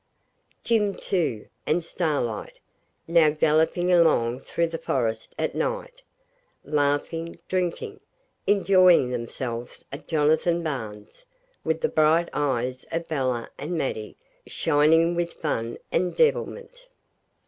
[0.63, 2.57] Jim too, and Starlight
[3.07, 6.01] now galloping along through the forest at night
[6.63, 7.99] laughing, drinking,
[8.47, 11.25] enjoying themselves at Jonathan Barnes's,
[11.63, 14.17] with the bright eyes of Bella and Maddie
[14.47, 16.87] shining with fun and devilment.